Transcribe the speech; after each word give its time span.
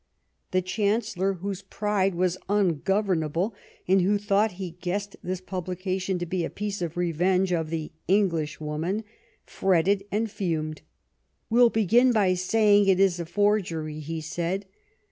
The 0.49 0.63
Chancellor, 0.63 1.33
whose 1.33 1.61
pride 1.61 2.15
was 2.15 2.35
ungovernable 2.49 3.53
and 3.87 4.01
who 4.01 4.17
thought 4.17 4.53
he 4.53 4.71
guessed 4.81 5.15
this 5.21 5.41
pubUcation 5.41 6.17
to 6.17 6.25
be 6.25 6.43
a 6.43 6.49
piece 6.49 6.81
of 6.81 6.97
revenge 6.97 7.53
of 7.53 7.69
the" 7.69 7.91
Englishwoman," 8.17 9.03
fretted 9.45 10.03
and 10.11 10.27
fumed." 10.31 10.81
We'll 11.51 11.69
begin 11.69 12.11
by 12.11 12.33
saying 12.33 12.87
it 12.87 12.99
is 12.99 13.19
a 13.19 13.27
forgery," 13.27 13.99
he 13.99 14.21
said. 14.21 14.65